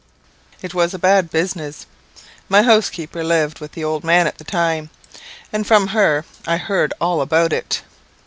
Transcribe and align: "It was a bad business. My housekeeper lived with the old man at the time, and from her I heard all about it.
"It 0.63 0.73
was 0.73 0.95
a 0.95 0.97
bad 0.97 1.29
business. 1.29 1.85
My 2.49 2.63
housekeeper 2.63 3.23
lived 3.23 3.59
with 3.59 3.73
the 3.73 3.83
old 3.83 4.03
man 4.03 4.25
at 4.25 4.39
the 4.39 4.43
time, 4.43 4.89
and 5.53 5.67
from 5.67 5.89
her 5.89 6.25
I 6.47 6.57
heard 6.57 6.91
all 6.99 7.21
about 7.21 7.53
it. 7.53 7.83